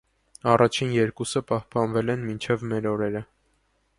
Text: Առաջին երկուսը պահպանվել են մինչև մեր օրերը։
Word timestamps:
Առաջին 0.53 0.93
երկուսը 0.95 1.43
պահպանվել 1.51 2.11
են 2.15 2.25
մինչև 2.31 2.65
մեր 2.73 2.91
օրերը։ 2.95 3.25